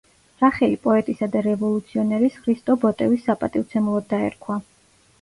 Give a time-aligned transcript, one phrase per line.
[0.43, 4.63] სახელი პოეტისა და რევოლუციონერის ხრისტო ბოტევის საპატივცემულოდ დაერქვა.